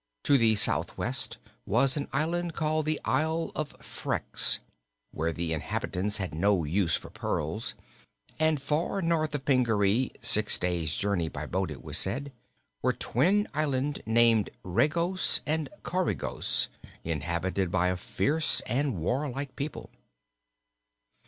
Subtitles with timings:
[0.23, 4.57] To the southwest was an island called the Isle of Phreex,
[5.11, 7.75] where the inhabitants had no use for pearls.
[8.39, 12.31] And far north of Pingaree six days' journey by boat, it was said
[12.81, 16.67] were twin islands named Regos and Coregos,
[17.03, 19.91] inhabited by a fierce and warlike people.